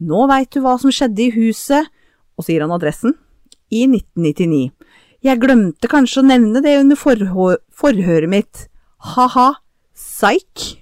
[0.00, 1.92] Nå veit du hva som skjedde i huset,
[2.34, 3.14] og gir han adressen,
[3.68, 4.72] i 1999.
[5.22, 8.66] Jeg glemte kanskje å nevne det under forhøret mitt.
[9.12, 9.50] Ha-ha,
[9.94, 10.72] psyk.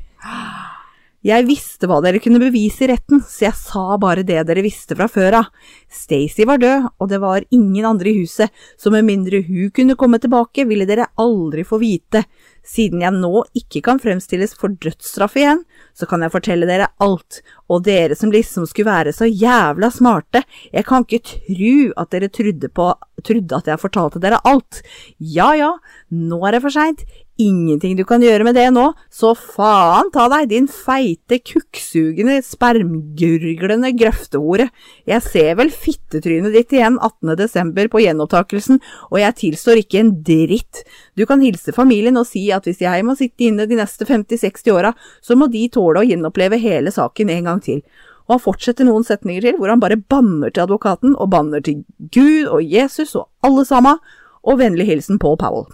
[1.21, 4.97] Jeg visste hva dere kunne bevise i retten, så jeg sa bare det dere visste
[4.97, 5.51] fra før av.
[5.93, 8.49] Stacy var død, og det var ingen andre i huset,
[8.81, 12.25] så med mindre hun kunne komme tilbake, ville dere aldri få vite.
[12.65, 15.61] Siden jeg nå ikke kan fremstilles for dødsstraff igjen,
[15.93, 20.47] så kan jeg fortelle dere alt, og dere som liksom skulle være så jævla smarte,
[20.73, 24.81] jeg kan ikke tru at dere trodde på trodde at jeg fortalte dere alt.
[25.21, 25.75] Ja ja,
[26.09, 27.05] nå er det for seint.
[27.41, 33.93] Ingenting du kan gjøre med det nå, så faen ta deg, din feite, kukksugende, spermgurglende
[33.97, 34.67] grøftehore.
[35.09, 37.33] Jeg ser vel fittetrynet ditt igjen 18.
[37.41, 40.83] desember på gjenopptakelsen, og jeg tilstår ikke en dritt.
[41.17, 44.77] Du kan hilse familien og si at hvis jeg må sitte inne de neste 50-60
[44.77, 44.93] åra,
[45.25, 47.81] så må de tåle å gjenoppleve hele saken en gang til.
[48.29, 51.87] Og han fortsetter noen setninger til hvor han bare banner til advokaten, og banner til
[52.13, 53.97] Gud og Jesus og alle sammen,
[54.45, 55.71] og vennlig hilsen Paul Powell.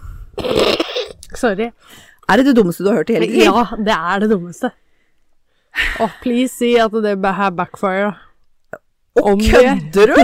[1.35, 1.71] Sorry.
[2.27, 3.47] Er det det dummeste du har hørt i hele ditt liv?
[3.47, 4.71] Ja, det er det dummeste.
[6.01, 8.13] Oh, please si at det her backfire.
[9.15, 9.39] om.
[9.39, 10.15] Kødder du?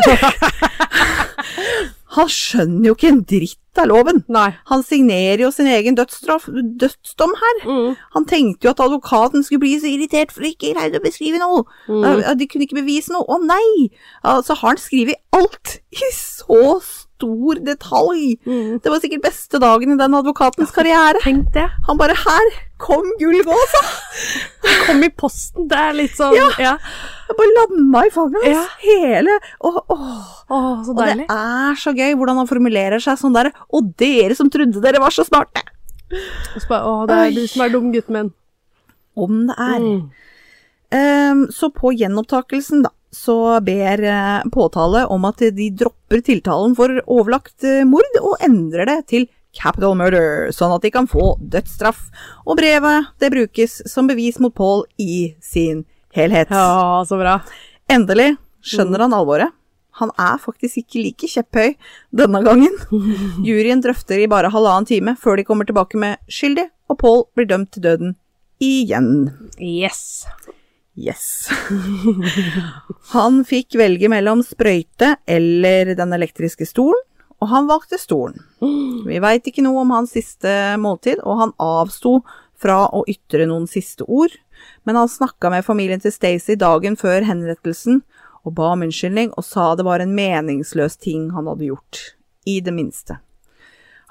[2.13, 4.19] Han skjønner jo ikke en dritt av loven.
[4.29, 4.51] Nei.
[4.69, 6.45] Han signerer jo sin egen dødsstraff,
[6.81, 7.61] dødsdom her.
[7.65, 7.95] Mm.
[8.13, 11.63] Han tenkte jo at advokaten skulle bli så irritert for ikke greide å beskrive noe.
[11.89, 12.21] Mm.
[12.37, 13.25] De kunne ikke bevise noe.
[13.25, 13.89] Å nei!
[14.21, 18.37] Så Så har han skrevet alt i så stor detalj.
[18.45, 18.79] Mm.
[18.83, 21.19] Det var sikkert beste dagen i den advokatens karriere.
[21.23, 21.69] Tenk det.
[21.87, 23.83] Han bare her, kom gullgåsa!
[24.87, 25.67] Kom i posten.
[25.67, 26.49] Det er litt sånn Ja.
[26.59, 26.77] ja.
[27.29, 28.57] Jeg bare landa i fanget hans.
[28.57, 28.63] Ja.
[28.83, 30.17] Hele Åh, åh.
[30.49, 33.51] Åh, så Og det er så gøy hvordan han formulerer seg sånn der.
[33.71, 35.63] Og dere som trodde dere var så smarte!
[36.69, 37.33] Bare, Åh, det er Oi.
[37.33, 38.33] du som er dum, gutten min.
[39.15, 39.79] Om det er.
[39.79, 40.03] Mm.
[40.93, 46.91] Um, så på gjenopptakelsen, da, så ber eh, påtale om at de dropper tiltalen for
[47.05, 52.07] overlagt eh, mord, og endrer det til capital murder, sånn at de kan få dødsstraff.
[52.47, 55.85] Og brevet, det brukes som bevis mot Paul i sin
[56.17, 56.49] helhet.
[56.53, 57.39] Ja, så bra.
[57.91, 58.33] Endelig
[58.65, 59.53] skjønner han alvoret.
[60.01, 61.75] Han er faktisk ikke like kjepphøy
[62.17, 62.73] denne gangen.
[63.47, 67.49] Juryen drøfter i bare halvannen time før de kommer tilbake med skyldig, og Paul blir
[67.49, 68.17] dømt til døden
[68.63, 69.29] igjen.
[69.61, 70.25] Yes.
[70.95, 71.49] Yes.
[73.15, 77.01] Han fikk velge mellom sprøyte eller den elektriske stolen,
[77.41, 78.37] og han valgte stolen.
[79.07, 82.19] Vi veit ikke noe om hans siste måltid, og han avsto
[82.55, 84.31] fra å ytre noen siste ord,
[84.87, 88.03] men han snakka med familien til Stacey dagen før henrettelsen
[88.43, 92.03] og ba om unnskyldning og sa det var en meningsløs ting han hadde gjort,
[92.47, 93.17] i det minste.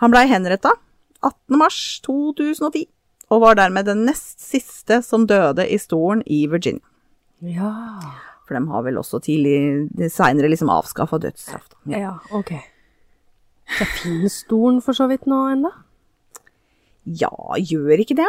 [0.02, 0.74] Han blei henretta
[1.22, 1.56] 18.
[1.60, 2.88] mars 2010
[3.32, 6.84] og var dermed den nest siste som døde i stolen i Virginia.
[7.42, 7.72] Ja.
[8.46, 11.70] For de har vel også tidlig seinere liksom avskaffa dødsstraff.
[11.88, 11.98] Ja.
[12.04, 12.52] Ja, ok.
[13.78, 15.70] Så finnes stolen for så vidt nå ennå?
[17.06, 18.28] Ja, gjør ikke det?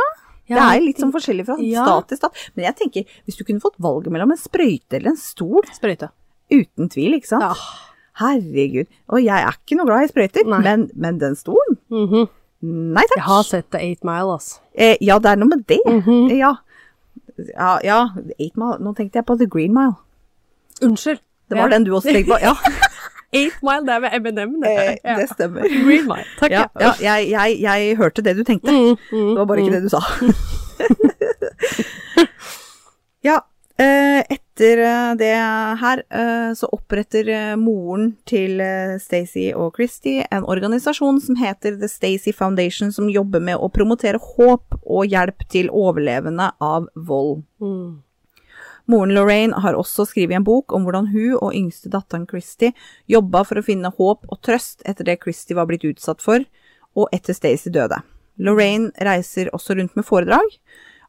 [0.50, 1.84] Ja, det er litt sånn forskjellig fra Ja.
[1.86, 2.40] stat til stat.
[2.56, 6.10] Men jeg tenker, hvis du kunne fått valget mellom en sprøyte eller en stol, Sprøyte.
[6.52, 7.44] uten tvil, ikke sant?
[7.44, 7.54] Ja.
[8.20, 8.88] Herregud.
[9.10, 11.78] Og jeg er ikke noe glad i sprøyter, men, men den stolen?
[11.90, 12.30] Mhm.
[12.64, 13.18] Nei takk.
[13.18, 14.60] Jeg har sett The Eight Mile, altså.
[14.76, 15.80] Eh, ja, det er noe med det.
[15.86, 16.30] Mhm.
[16.38, 16.54] Ja.
[17.38, 18.00] Ja, ja,
[18.40, 18.78] Eight Mile.
[18.80, 19.94] Nå tenkte jeg på The Green Mile.
[20.82, 21.20] Unnskyld.
[21.50, 21.74] Det var Ja.
[21.76, 22.38] den du også tenkte på.
[22.42, 22.54] Ja,
[23.34, 24.98] Eight Mile, det er med Eminem, eh, det.
[25.04, 25.16] Ja.
[25.20, 25.62] det stemmer.
[25.62, 26.24] Green Mile.
[26.40, 26.64] Takk, Ja,
[27.02, 28.72] jeg, jeg, jeg hørte det du tenkte.
[28.72, 29.76] Mm, mm, Det var bare ikke mm.
[29.76, 30.00] det du sa.
[33.30, 33.42] ja, eh,
[34.54, 35.34] etter eh, det
[35.82, 38.62] her, eh, så oppretter eh, moren til
[39.02, 44.20] Stacey og Christy en organisasjon som heter The Stacey Foundation, som jobber med å promotere
[44.22, 47.44] håp og hjelp til overlevende av vold.
[47.62, 48.04] Mm.
[48.86, 52.74] Moren Lorraine har også skrevet en bok om hvordan hun og yngste datteren Christy
[53.08, 56.44] jobba for å finne håp og trøst etter det Christy var blitt utsatt for,
[56.94, 58.04] og etter Stacey døde.
[58.38, 60.60] Lorraine reiser også rundt med foredrag,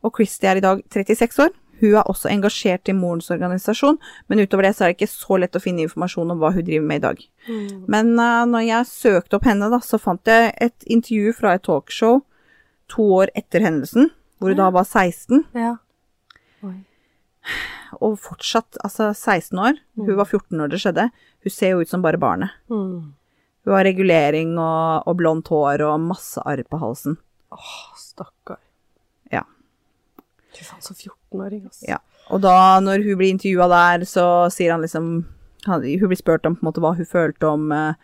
[0.04, 1.52] og Christy er i dag 36 år.
[1.84, 3.98] Hun er også engasjert i morens organisasjon,
[4.32, 6.64] men utover det så er det ikke så lett å finne informasjon om hva hun
[6.64, 7.24] driver med i dag.
[7.44, 7.82] Mm.
[7.92, 11.64] Men uh, når jeg søkte opp henne, da, så fant jeg et intervju fra et
[11.66, 12.22] talkshow
[12.92, 14.08] to år etter hendelsen,
[14.40, 15.74] hvor hun da var 16, Ja.
[16.64, 16.78] Oi.
[18.00, 19.76] og fortsatt, altså 16 år.
[20.00, 21.10] Hun var 14 når det skjedde.
[21.44, 22.56] Hun ser jo ut som bare barnet.
[22.72, 23.12] Mm.
[23.64, 27.18] Hun har regulering og, og blondt hår og masse arr på halsen.
[27.52, 28.60] Åh, stakkar.
[30.54, 31.86] Fy faen, så 14-åring, altså.
[31.88, 32.00] Ja.
[32.32, 35.08] Og da, når hun blir intervjua der, så sier han liksom
[35.66, 37.96] han, Hun blir spurt om på en måte hva hun følte om eh,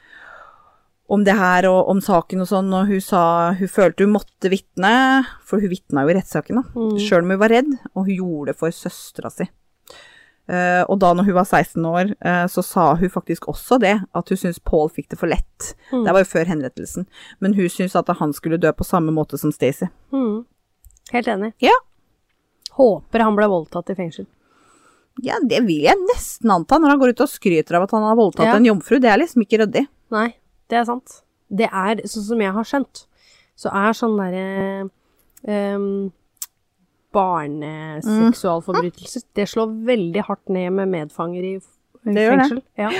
[1.10, 3.22] om det her og om saken og sånn, og hun sa
[3.58, 4.92] hun følte hun måtte vitne,
[5.42, 6.78] for hun vitna jo i rettssaken, da.
[6.78, 7.00] Mm.
[7.02, 9.48] Sjøl om hun var redd, og hun gjorde det for søstera si.
[10.50, 13.96] Uh, og da når hun var 16 år, uh, så sa hun faktisk også det,
[14.02, 15.72] at hun syntes Paul fikk det for lett.
[15.90, 16.06] Mm.
[16.06, 17.06] Det var jo før henrettelsen.
[17.42, 19.90] Men hun syntes at han skulle dø på samme måte som Stacey.
[20.14, 20.42] Mm.
[21.10, 21.52] Helt enig.
[21.62, 21.74] Ja.
[22.80, 24.26] Håper han ble voldtatt i fengsel.
[25.26, 28.06] Ja, det vil jeg nesten anta, når han går ut og skryter av at han
[28.06, 28.54] har voldtatt Ja.
[28.56, 28.96] en jomfru.
[29.02, 29.84] Det er liksom ikke ryddig.
[30.14, 30.28] Nei,
[30.70, 31.08] det er sant.
[31.50, 32.96] Det er, sånn som jeg har skjønt,
[33.58, 34.88] så er sånn derre
[35.76, 36.12] um,
[37.12, 42.14] Barneseksualforbrytelser, det slår veldig hardt ned med medfanger i fengsel.
[42.14, 42.62] Det gjør det.
[42.80, 42.90] Ja.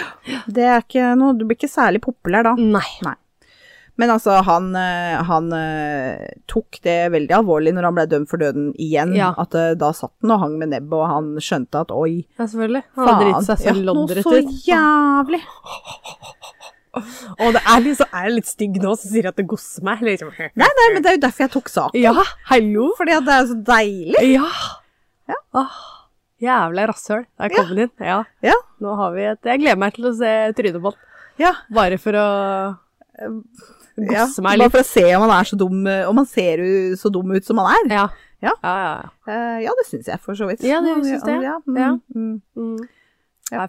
[0.50, 2.54] Det er ikke noe Du blir ikke særlig populær da.
[2.58, 2.90] Nei.
[3.06, 3.14] Nei.
[4.00, 8.40] Men altså, han, eh, han eh, tok det veldig alvorlig når han ble dømt for
[8.40, 9.12] døden igjen.
[9.18, 9.34] Ja.
[9.40, 12.46] At eh, da satt han og hang med nebbet, og han skjønte at oi, Ja,
[12.46, 12.82] selvfølgelig.
[12.96, 15.42] Han faen, dritt seg så ja, noe så jævlig.
[16.90, 19.84] Og det er litt, så er jeg litt stygg nå, så sier at det gosser
[19.86, 20.00] meg.
[20.08, 20.32] Liksom.
[20.58, 22.00] Nei, nei, men det er jo derfor jeg tok saken.
[22.00, 22.14] Ja,
[22.50, 22.88] hallo.
[22.98, 24.24] Fordi at det er så deilig.
[24.32, 24.48] Ja.
[25.30, 25.38] Ja.
[25.60, 25.76] Åh,
[26.42, 27.26] jævla rasshøl.
[27.38, 27.92] Der kom den inn.
[28.02, 28.22] Ja.
[28.42, 28.56] Ja.
[28.80, 31.06] Nå har vi et Jeg gleder meg til å se trynet på den.
[31.44, 31.52] Ja.
[31.72, 32.26] Bare for å
[34.08, 34.26] ja.
[34.44, 34.64] meg litt.
[34.64, 36.62] Bare for å se om han er så dum, om han ser
[37.00, 37.90] så dum ut som han er.
[37.94, 38.06] Ja.
[38.40, 38.54] Ja.
[38.64, 39.10] Ja, ja.
[39.28, 40.62] Eh, ja, det syns jeg for så vidt.
[40.64, 41.36] Ja, det syns det?
[41.44, 41.58] Ja.
[41.66, 41.90] mm, Ja.
[42.14, 42.40] mm.
[42.56, 42.88] Mm.
[43.50, 43.66] Ja.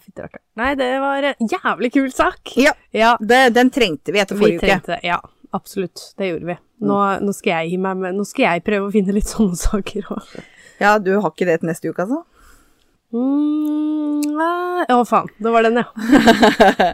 [0.62, 2.54] Nei, det var en jævlig kul sak.
[2.56, 4.68] Ja, Ja, det, den trengte vi etter forrige uke.
[4.68, 5.08] trengte uke.
[5.08, 5.18] Ja,
[5.52, 6.14] absolutt.
[6.18, 6.58] Det gjorde vi.
[6.86, 9.58] Nå, nå skal jeg gi meg med Nå skal jeg prøve å finne litt sånne
[9.68, 10.36] saker òg.
[10.82, 12.22] Ja, du har ikke det til neste uke, altså?
[13.12, 14.40] Mm,
[14.96, 15.28] å, faen.
[15.42, 16.94] Det var den, ja.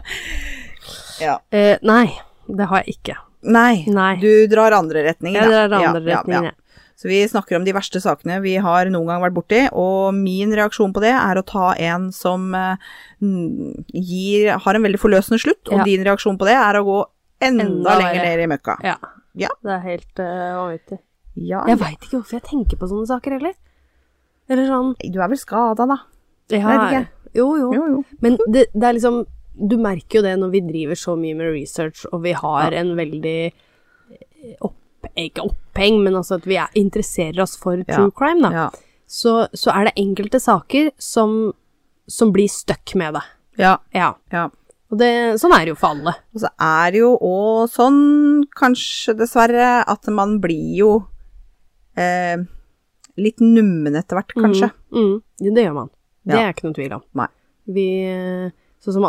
[1.18, 1.40] Ja.
[1.50, 2.12] Eh, nei,
[2.46, 3.16] det har jeg ikke.
[3.42, 4.16] Nei, Nei.
[4.22, 5.42] du drar andre retninger.
[5.42, 6.50] Jeg drar andre Ja, ja, retningen, ja.
[6.50, 6.64] jeg.
[6.98, 10.50] Så vi snakker om de verste sakene vi har noen gang vært borti, og min
[10.50, 12.74] reaksjon på det er å ta en som eh,
[13.94, 16.98] gir, har en veldig forløsende slutt, og din reaksjon på det er å gå
[17.46, 18.76] enda, Enda lenger ned i møkka.
[18.82, 18.96] Ja.
[19.38, 19.52] Ja.
[19.62, 20.98] Det er helt uh, vanvittig.
[21.38, 23.54] Ja, Jeg veit ikke hvorfor jeg tenker på sånne saker heller.
[24.50, 26.00] Eller sånn du er vel skada, da?
[26.50, 27.02] ja, Vet ikke.
[27.38, 27.68] Jo, jo.
[27.76, 28.00] Jo, jo.
[28.24, 29.20] Men det, det er liksom
[29.58, 32.94] Du merker jo det når vi driver så mye med research, og vi har en
[32.98, 34.74] veldig eh, opp,
[35.18, 37.96] Ikke oppheng, men altså at vi er, interesserer oss for Ja.
[37.96, 38.50] true crime, da.
[38.52, 38.68] Ja.
[39.08, 41.52] Så, så er det enkelte saker som,
[42.06, 43.22] som blir stuck med det.
[43.58, 43.76] ja.
[43.94, 44.14] Ja.
[44.32, 44.48] ja.
[44.90, 45.08] Og det,
[45.40, 46.14] sånn er det jo for alle.
[46.32, 50.92] Og så er det jo òg sånn, kanskje dessverre, at man blir jo
[51.98, 52.38] eh,
[53.20, 54.70] litt nummen etter hvert, kanskje.
[54.94, 55.10] Mm,
[55.42, 55.90] mm, det gjør man.
[56.24, 56.40] Det Ja.
[56.46, 57.02] er ikke noen tvil om.
[57.20, 57.28] Nei.
[57.68, 59.04] Vi, eh, sånn som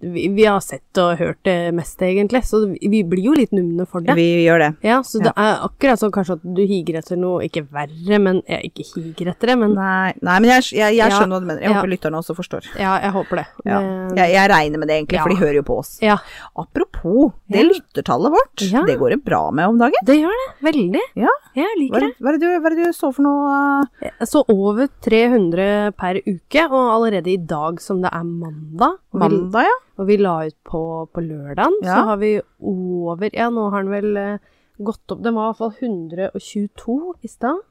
[0.00, 3.86] vi, vi har sett og hørt det meste, egentlig, så vi, blir jo litt numne
[3.88, 4.14] for det.
[4.18, 4.70] Vi gjør det.
[4.86, 8.42] Ja, så det er akkurat sånn kanskje at du higer etter noe, ikke verre, men
[8.48, 11.08] jeg, ikke higer etter det, men Nei, nei men jeg, jeg, jeg Ja.
[11.10, 11.60] skjønner hva du mener.
[11.62, 11.76] Jeg Ja.
[11.80, 12.62] håper lytterne også forstår.
[12.78, 13.46] ja, jeg håper det.
[13.64, 13.80] Ja.
[14.14, 15.98] Det- Jeg, regner med det egentlig, for de hører jo på oss.
[16.02, 16.18] ja,
[16.56, 17.68] Apropos, det Ja.
[17.72, 18.82] lyttertallet vårt, Ja.
[18.86, 19.92] det går det bra med om dagen.
[20.04, 20.72] det gjør det.
[20.72, 21.00] Veldig.
[21.14, 21.28] Ja.
[21.54, 22.08] Jeg Hva liker er, det.
[22.08, 23.88] det- hva, er det du, hva er det du så for noe?
[24.02, 29.64] Jeg så over 300 per uke, og allerede i dag som det er mandag, Mandag,
[29.64, 29.95] ja?
[29.98, 30.80] Og vi la ut på,
[31.12, 34.38] på lørdagen, så har vi over Ja, nå har den vel eh,
[34.82, 37.62] gått opp Den var i hvert fall 122 i stad.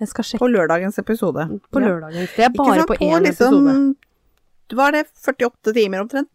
[0.00, 1.48] Jeg skal sjekke På lørdagens episode.
[1.72, 1.86] på Ja.
[1.88, 2.34] lørdagens.
[2.36, 3.96] Det er bare sant, på én liksom, episode.
[4.74, 6.30] Var det 48 timer omtrent?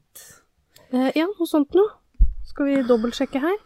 [0.92, 1.90] Eh, ja, noe sånt noe.
[2.48, 3.58] Skal vi dobbeltsjekke her?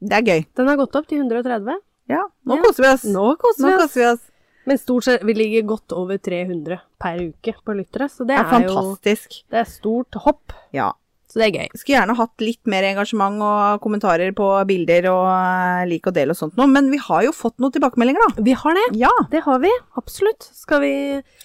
[0.00, 0.46] Det er gøy.
[0.56, 1.78] Den har gått opp til 130.
[2.08, 2.62] Ja, nå Ja.
[2.62, 3.04] koser vi oss.
[3.04, 3.82] Nå koser Nå vi oss.
[3.82, 4.26] koser vi oss.
[4.66, 8.38] Men stort sett, vi ligger godt over 300 per uke på lyttere, så det Det
[8.38, 9.42] er, er jo fantastisk.
[9.50, 10.52] Det er stort hopp.
[10.72, 10.92] Ja.
[11.30, 11.68] Så det er gøy.
[11.78, 16.32] Skulle gjerne hatt litt mer engasjement og kommentarer på bilder og eh, lik og del
[16.32, 18.42] og sånt noe, men vi har jo fått noen tilbakemeldinger, da.
[18.48, 18.86] Vi har det.
[18.98, 19.70] Ja, Det har vi.
[20.00, 20.48] Absolutt.
[20.58, 20.92] Skal vi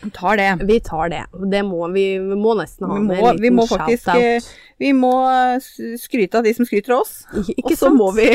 [0.01, 0.47] vi tar det.
[0.65, 1.21] Vi tar det.
[1.53, 4.23] Det må vi, vi må nesten ha Vi må, en vi liten må faktisk shout-out.
[4.25, 4.49] eh,
[4.81, 7.13] Vi må eh, skryte av de som skryter av oss.
[7.53, 8.25] Ikke Og så må vi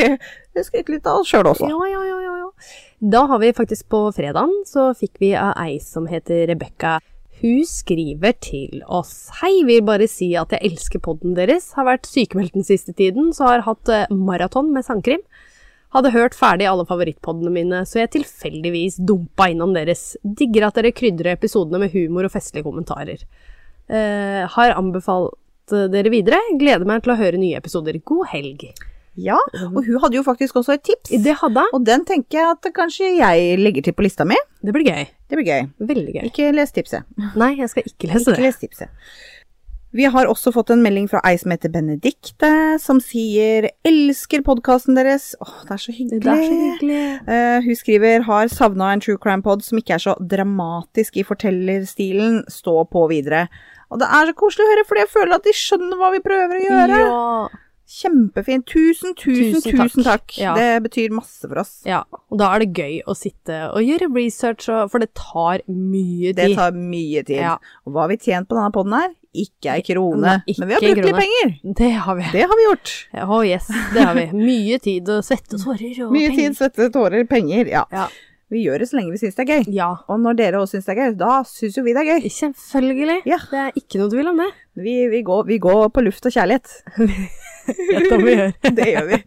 [0.63, 1.67] skryte litt av oss sjøl også.
[1.67, 2.49] Ja, ja, ja, ja, ja.
[3.11, 6.99] Da har vi faktisk på fredagen, så fikk vi av ei som heter Rebekka.
[7.41, 9.31] Hun skriver til oss.
[9.39, 11.71] Hei, vil bare si at jeg elsker podden deres.
[11.73, 15.23] Har vært sykemeldt den siste tiden, så har hatt eh, maraton med sangkrim.
[15.95, 20.13] Hadde hørt ferdig alle favorittpoddene mine, så jeg tilfeldigvis dumpa innom deres.
[20.21, 23.25] Digger at dere krydrer episodene med humor og festlige kommentarer.
[23.89, 26.39] Eh, har anbefalt eh, dere videre.
[26.61, 27.97] Gleder meg til å høre nye episoder.
[28.05, 28.69] God helg.
[29.19, 29.35] Ja,
[29.67, 31.11] og hun hadde jo faktisk også et tips.
[31.23, 31.73] Det hadde jeg.
[31.75, 34.37] Og den tenker jeg at kanskje jeg legger til på lista mi.
[34.63, 35.03] Det blir gøy.
[35.27, 35.67] Det blir gøy.
[35.91, 36.23] Veldig gøy.
[36.29, 37.03] Ikke les tipset.
[37.35, 38.45] Nei, jeg skal ikke lese Ikke det.
[38.47, 38.89] les tipset.
[39.91, 44.95] Vi har også fått en melding fra ei som heter Benedikte, som sier 'elsker podkasten
[44.95, 45.33] deres'.
[45.43, 46.21] Åh, det er så hyggelig.
[46.23, 47.01] Det er så hyggelig.
[47.27, 52.47] Uh, hun skriver 'har savna en true crime-pod som ikke er så dramatisk i fortellerstilen'.
[52.47, 53.49] Stå på videre.
[53.91, 56.19] Og det er så koselig å høre, fordi jeg føler at de skjønner hva vi
[56.23, 56.99] prøver å gjøre.
[57.03, 57.47] Ja.
[57.91, 58.63] Kjempefint.
[58.71, 60.27] Tusen, tusen, Tusen tusen, takk.
[60.31, 60.37] takk.
[60.39, 60.53] Ja.
[60.55, 61.73] Det betyr masse for oss.
[61.85, 62.03] ja.
[62.31, 66.31] Og da er det gøy å sitte og gjøre research, og, for det tar mye
[66.31, 66.37] tid.
[66.39, 67.41] Det tar mye tid.
[67.43, 67.57] Ja.
[67.85, 69.11] Og hva har vi tjent på denne poden her?
[69.31, 70.37] Ikke ei krone.
[70.47, 71.51] Ikke Men vi har brukt litt penger.
[71.81, 72.25] Det har vi.
[72.33, 72.95] Det har vi gjort.
[73.27, 74.25] Å yes, det har vi.
[74.35, 76.41] Mye tid og svette og tårer og Mye penger.
[76.49, 77.69] tid, svette, tårer, penger.
[77.71, 77.85] Ja.
[77.91, 78.07] Ja.
[78.51, 79.69] Vi gjør det så lenge vi syns det er gøy.
[79.71, 79.85] ja.
[80.11, 82.27] Og når dere også syns det er gøy, da syns jo vi det er gøy.
[82.35, 83.21] Selvfølgelig.
[83.31, 83.37] Ja.
[83.51, 84.49] Det er ikke noe du vil om det.
[84.75, 86.75] Vi, vi, går, vi går på luft og kjærlighet.
[87.91, 88.53] Vet må vi gjøre.
[88.77, 89.19] Det gjør vi.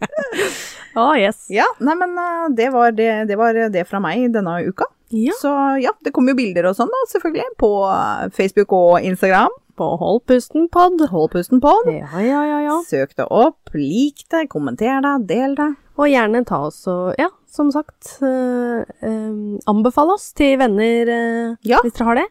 [1.00, 1.44] Å yes.
[1.52, 4.86] Ja, nei, men eh, det var det, det var det fra meg denne uka.
[5.14, 5.34] Ja.
[5.38, 5.50] Så
[5.82, 9.52] ja, det kommer jo bilder og sånn da, selvfølgelig, på eh, Facebook og Instagram.
[9.74, 11.00] På Hold pusten pod.
[11.10, 11.88] Hold pusten pod.
[11.90, 12.76] Ja, ja, ja, ja.
[12.86, 15.72] Søk det opp, lik det, kommenter det, del det.
[15.98, 19.34] Og gjerne ta oss og, ja, som sagt, øh, øh,
[19.70, 21.78] anbefale oss til venner øh, Ja.
[21.82, 22.28] hvis dere har det.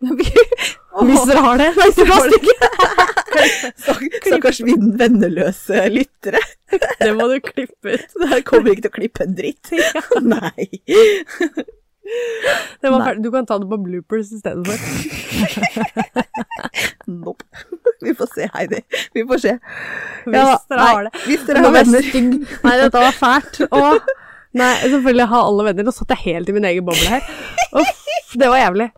[0.00, 1.70] Hvis dere har det.
[1.78, 2.38] Hvis dere har det.
[2.42, 3.09] stakk-
[4.26, 6.40] Stakkars venneløse lyttere.
[7.00, 8.14] Det må du klippe ut.
[8.20, 9.70] Det her kommer ikke til å klippe en dritt.
[10.34, 10.66] Nei.
[12.80, 13.14] Det var Nei.
[13.22, 14.78] Du kan ta det på bloopers i stedet for.
[17.10, 17.44] Nope.
[18.00, 18.80] Vi får se, Heidi.
[19.14, 19.54] Vi får se.
[20.24, 21.12] Hvis Ja, dere nei, har det.
[21.26, 22.06] Hvis dere har venner.
[22.08, 22.30] stygg.
[22.64, 23.60] Nei, dette var fælt.
[23.70, 24.10] Og
[24.58, 25.86] nei, selvfølgelig har alle venner.
[25.86, 27.22] Nå satt jeg helt i min egen boble her.
[27.82, 28.88] Uff, det var jævlig.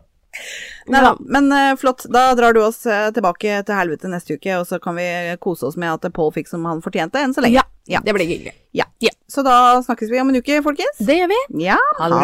[0.91, 2.05] Nei da, men uh, flott.
[2.11, 5.05] Da drar du oss eh, tilbake til helvete neste uke, og så kan vi
[5.39, 7.61] kose oss med at Paul fikk som han fortjente, enn så lenge.
[7.61, 7.99] Ja, Ja.
[8.03, 8.53] det blir hyggelig.
[8.71, 8.85] Ja.
[9.03, 9.11] Ja.
[9.27, 10.99] Så da snakkes vi om en uke, folkens.
[10.99, 11.39] Det gjør vi.
[11.65, 12.19] Ja, Ha det